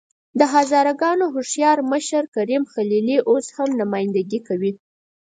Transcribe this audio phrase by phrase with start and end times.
[0.39, 4.71] د هزاره ګانو هوښیار مشر کریم خلیلي اوس هم نمايندګي کوي.